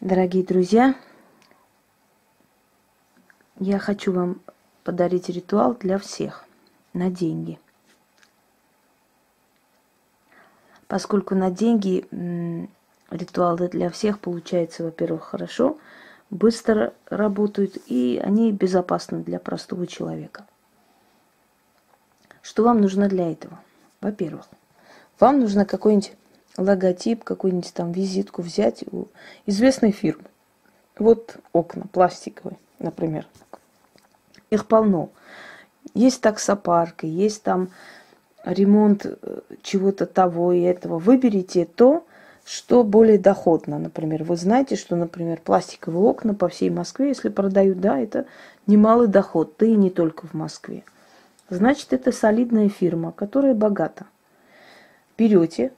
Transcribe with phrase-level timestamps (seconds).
[0.00, 0.96] Дорогие друзья,
[3.60, 4.42] я хочу вам
[4.82, 6.44] подарить ритуал для всех
[6.92, 7.60] на деньги.
[10.88, 12.06] Поскольку на деньги
[13.08, 15.78] ритуалы для всех получаются, во-первых, хорошо,
[16.28, 20.44] быстро работают и они безопасны для простого человека.
[22.42, 23.60] Что вам нужно для этого?
[24.00, 24.46] Во-первых,
[25.20, 26.12] вам нужно какой-нибудь
[26.56, 29.06] логотип, какую-нибудь там визитку взять у
[29.46, 30.24] известной фирмы.
[30.98, 33.26] Вот окна пластиковые, например.
[34.50, 35.10] Их полно.
[35.94, 37.70] Есть таксопарки, есть там
[38.44, 40.98] ремонт э, чего-то того и этого.
[40.98, 42.06] Выберите то,
[42.44, 43.78] что более доходно.
[43.78, 48.26] Например, вы знаете, что, например, пластиковые окна по всей Москве, если продают, да, это
[48.66, 50.84] немалый доход, да не только в Москве.
[51.50, 54.06] Значит, это солидная фирма, которая богата.
[55.16, 55.72] Берете,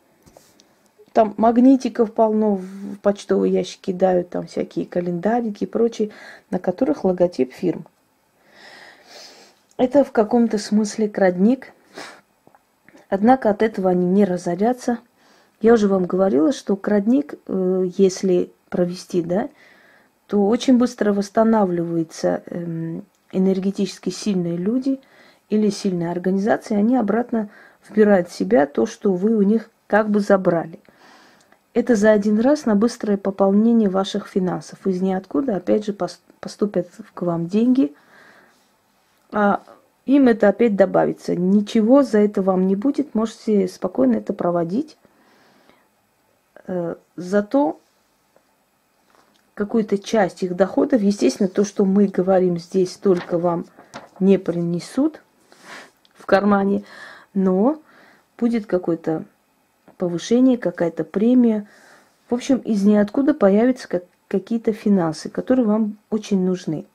[1.17, 6.11] там магнитиков полно, в почтовые ящики кидают, там всякие календарики и прочие,
[6.51, 7.87] на которых логотип фирм.
[9.79, 11.73] Это в каком-то смысле крадник,
[13.09, 14.99] однако от этого они не разорятся.
[15.63, 19.49] Я уже вам говорила, что крадник, э, если провести, да,
[20.27, 25.01] то очень быстро восстанавливаются эм, энергетически сильные люди–
[25.49, 27.49] или сильные организации, они обратно
[27.89, 30.81] вбирают в себя то, что вы у них как бы забрали.
[31.77, 34.87] Это за один раз на быстрое пополнение ваших финансов.
[34.87, 37.95] Из ниоткуда опять же поступят к вам деньги,
[39.31, 39.63] а
[40.07, 41.37] им это опять добавится.
[41.37, 44.97] Ничего за это вам не будет, можете спокойно это проводить.
[46.67, 47.79] Э, зато
[49.53, 53.67] какую-то часть их доходов, естественно, то, что мы говорим здесь, только вам
[54.19, 55.21] не принесут–
[56.27, 56.83] в кармане,
[57.35, 57.81] но
[58.37, 59.25] будет какое-то
[59.97, 61.67] повышение, какая-то премия.
[62.29, 66.87] В общем, из ниоткуда появятся как, какие-то финансы, которые вам очень нужны.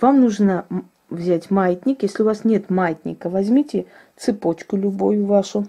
[0.00, 0.66] Вам нужно
[1.10, 2.02] взять маятник.
[2.02, 5.66] Если у вас нет маятника, возьмите цепочку любую вашу.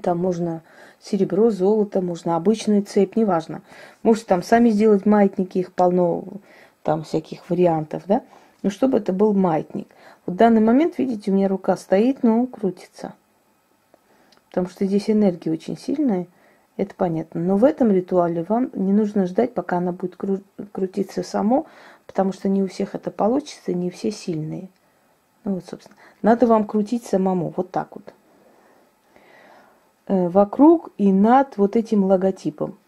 [0.00, 0.62] Там можно
[1.00, 3.62] серебро, золото, можно обычную цепь, неважно.
[4.02, 6.24] Можете там сами сделать маятники, их полно,
[6.82, 8.22] там всяких вариантов, да.
[8.62, 9.88] Но чтобы это был маятник–
[10.24, 13.14] в данный момент, видите, у меня рука стоит, но крутится.
[14.52, 16.26] Потому что здесь энергия очень сильная,
[16.76, 17.40] это понятно.
[17.40, 21.64] Но в этом ритуале вам не нужно ждать, пока она будет кру- крутиться само,
[22.06, 24.68] потому что не у всех это получится, не все сильные.
[25.44, 25.96] Ну вот, собственно.
[26.20, 28.12] Надо вам крутить самому, вот так вот.
[30.06, 32.78] Э, вокруг и над вот этим логотипом.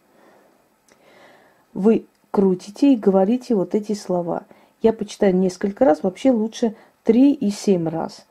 [1.73, 4.45] Вы крутите и говорите вот эти слова.
[4.83, 8.27] Я почитаю несколько раз, вообще лучше три и семь раз.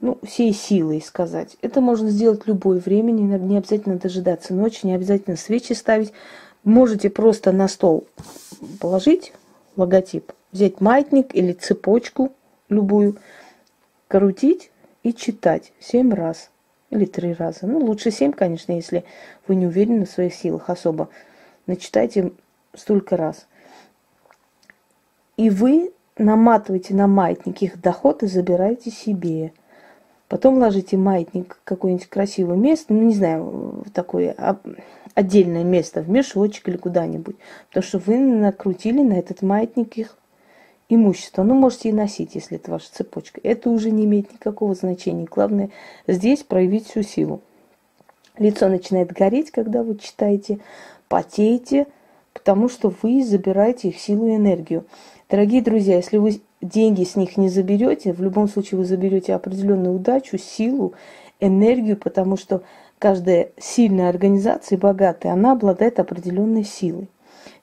[0.00, 1.56] Ну, всей силой сказать.
[1.60, 6.12] Это можно сделать в любое время, не, не обязательно дожидаться ночи, не обязательно свечи ставить.
[6.62, 8.06] Можете просто на стол
[8.80, 9.32] положить
[9.76, 12.32] логотип, взять маятник или цепочку
[12.68, 13.16] любую,
[14.06, 14.70] крутить
[15.02, 16.50] и читать семь раз
[16.90, 17.66] или три раза.
[17.66, 19.04] Ну, лучше семь, конечно, если
[19.46, 21.08] вы не уверены в своих силах особо.
[21.66, 22.32] Начитайте
[22.74, 23.46] столько раз.
[25.36, 29.52] И вы наматываете на маятник их доход и забираете себе.
[30.28, 34.36] Потом ложите маятник в какое-нибудь красивое место, ну, не знаю, такое
[35.14, 37.36] отдельное место, в мешочек или куда-нибудь.
[37.68, 40.18] Потому что вы накрутили на этот маятник их
[40.90, 41.42] имущество.
[41.42, 43.40] Ну, можете и носить, если это ваша цепочка.
[43.42, 45.24] Это уже не имеет никакого значения.
[45.24, 45.70] Главное
[46.06, 47.40] здесь проявить всю силу.
[48.36, 50.60] Лицо начинает гореть, когда вы читаете,
[51.08, 51.86] потеете,
[52.32, 54.84] потому что вы забираете их силу и энергию.
[55.28, 59.94] Дорогие друзья, если вы деньги с них не заберете, в любом случае вы заберете определенную
[59.94, 60.94] удачу, силу,
[61.40, 62.62] энергию, потому что
[62.98, 67.08] каждая сильная организация, богатая, она обладает определенной силой.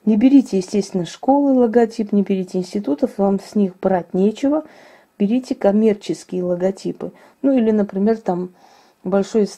[0.04, 4.64] Не берите, естественно, школы логотип, не берите институтов, вам с них брать нечего.
[5.18, 7.12] Берите коммерческие логотипы.
[7.42, 8.50] Ну или, например, там
[9.02, 9.48] большой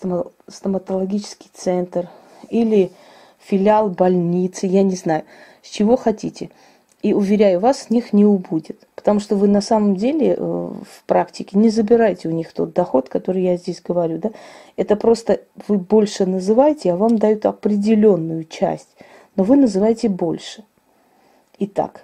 [0.48, 2.08] стоматологический центр
[2.48, 2.92] или
[3.38, 5.24] филиал больницы, я не знаю,
[5.62, 6.50] с чего хотите–
[7.02, 8.87] и уверяю вас, с них не убудет.
[9.08, 13.08] Потому что вы на самом деле э, в практике не забираете у них тот доход,
[13.08, 14.18] который я здесь говорю.
[14.18, 14.32] Да?
[14.76, 18.90] Это просто вы больше называете, а вам дают определенную часть.
[19.34, 20.62] Но вы называете больше.
[21.58, 22.02] Итак,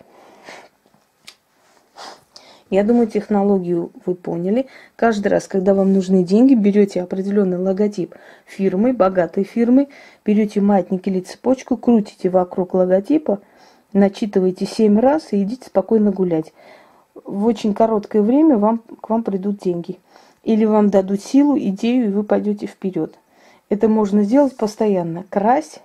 [2.70, 4.66] я думаю, технологию вы поняли.
[4.96, 8.14] Каждый раз, когда вам нужны деньги, берете определенный логотип
[8.46, 9.88] фирмы, богатой фирмы,
[10.24, 13.40] берете маятник или цепочку, крутите вокруг логотипа–
[13.94, 16.52] начитывайте семь раз и идите спокойно гулять.
[17.24, 19.98] В очень короткое время вам, к вам придут деньги.
[20.42, 23.14] Или вам дадут силу, идею, и вы пойдете вперед.
[23.70, 25.24] Это можно сделать постоянно.
[25.30, 25.80] Красть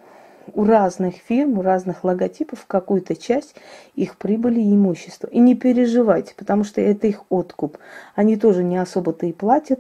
[0.53, 3.55] у разных фирм, у разных логотипов какую-то часть
[3.95, 5.27] их прибыли и имущества.
[5.27, 7.77] И не переживайте, потому что это их откуп.
[8.15, 9.79] Они тоже не особо-то и платят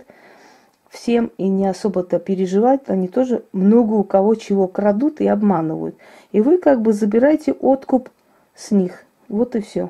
[0.89, 2.89] всем и не особо-то переживают.
[2.89, 5.95] Они тоже много у кого чего крадут и обманывают.
[6.31, 8.09] И вы как бы забираете откуп
[8.55, 9.03] с них.
[9.27, 9.89] Вот и все.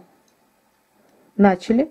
[1.39, 1.89] Начали.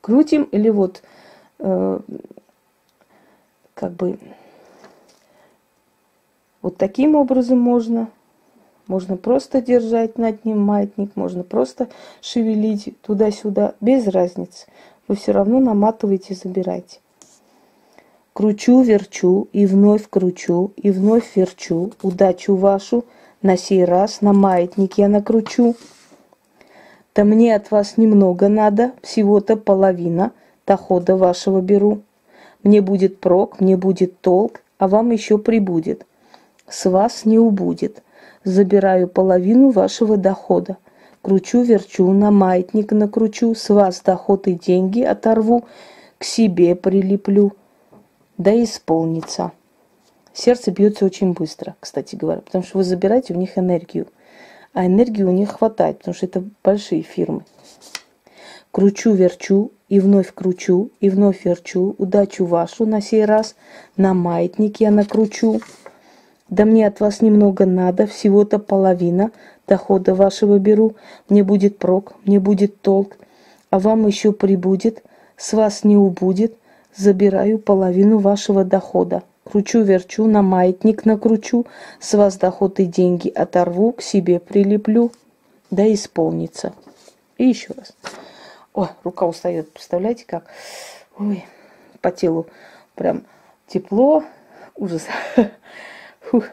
[0.00, 1.04] Крутим или вот
[1.60, 2.00] э,
[3.74, 4.18] как бы
[6.62, 8.10] вот таким образом можно.
[8.88, 11.88] Можно просто держать над ним маятник, можно просто
[12.20, 14.66] шевелить туда-сюда, без разницы.
[15.06, 16.98] Вы все равно наматываете, забираете.
[18.32, 21.92] Кручу, верчу и вновь кручу, и вновь верчу.
[22.02, 23.04] Удачу вашу
[23.44, 25.76] на сей раз на маятник я накручу.
[27.14, 30.32] Да мне от вас немного надо, всего-то половина
[30.66, 32.00] дохода вашего беру.
[32.62, 36.06] Мне будет прок, мне будет толк, а вам еще прибудет.
[36.66, 38.02] С вас не убудет.
[38.44, 40.78] Забираю половину вашего дохода.
[41.20, 45.64] Кручу-верчу, на маятник накручу, с вас доход и деньги оторву,
[46.16, 47.52] к себе прилеплю.
[48.38, 49.52] Да исполнится.
[50.34, 54.08] Сердце бьется очень быстро, кстати говоря, потому что вы забираете у них энергию.
[54.72, 57.44] А энергии у них хватает, потому что это большие фирмы.
[58.72, 63.54] Кручу-верчу, и вновь кручу, и вновь верчу, удачу вашу на сей раз,
[63.96, 65.60] на маятник я накручу.
[66.48, 69.30] Да мне от вас немного надо, всего-то половина
[69.68, 70.96] дохода вашего беру.
[71.28, 73.18] Мне будет прок, мне будет толк,
[73.70, 75.04] а вам еще прибудет,
[75.36, 76.56] с вас не убудет,
[76.96, 79.22] забираю половину вашего дохода.
[79.44, 81.66] Кручу-верчу, на маятник накручу,
[82.00, 85.12] с вас доход и деньги оторву, к себе прилеплю,
[85.70, 86.72] да исполнится.
[87.36, 87.94] И еще раз.
[88.72, 90.46] О, рука устает, представляете, как?
[91.18, 91.44] Ой,
[92.00, 92.46] по телу
[92.94, 93.24] прям
[93.66, 94.24] тепло,
[94.74, 95.06] ужас.
[96.20, 96.46] Фух.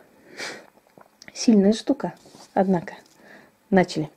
[1.33, 2.13] Сильная штука,
[2.53, 2.93] однако.
[3.69, 4.09] Начали.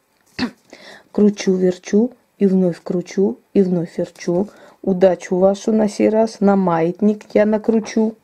[1.12, 4.49] Кручу, верчу, и вновь кручу, и вновь верчу.
[4.82, 8.17] Удачу вашу на сей раз на маятник я накручу.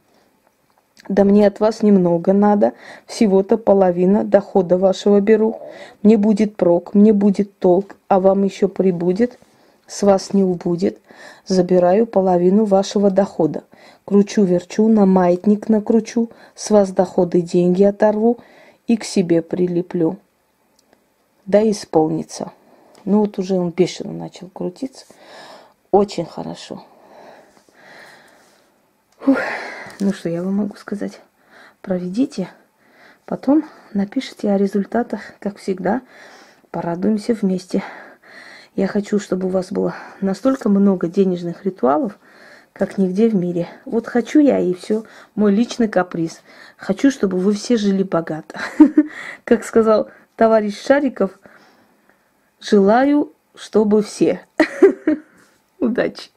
[1.10, 2.72] Да мне от вас немного надо,
[3.06, 5.60] всего-то половина дохода вашего беру.
[6.02, 9.38] Мне будет прок, мне будет толк, а вам еще прибудет–
[9.90, 11.00] с вас не убудет,
[11.46, 13.64] забираю половину вашего дохода.
[14.04, 18.38] Кручу-верчу, на маятник накручу, с вас доходы деньги оторву
[18.86, 20.16] и к себе прилеплю.
[21.44, 22.52] Да исполнится.
[23.04, 25.06] Ну вот уже он бешено начал крутиться.
[25.90, 26.84] Очень хорошо.
[29.18, 29.38] Фух.
[30.02, 31.20] Ну что я вам могу сказать?
[31.82, 32.48] Проведите,
[33.26, 36.00] потом напишите о результатах, как всегда.
[36.70, 37.84] Порадуемся вместе.
[38.74, 42.18] Я хочу, чтобы у вас было настолько много денежных ритуалов,
[42.72, 43.68] как нигде в мире.
[43.84, 45.04] Вот хочу я и все,
[45.34, 46.40] мой личный каприз.
[46.78, 48.58] Хочу, чтобы вы все жили богато.
[49.44, 51.38] Как сказал товарищ Шариков,
[52.58, 54.40] желаю, чтобы все.
[55.78, 56.30] Удачи.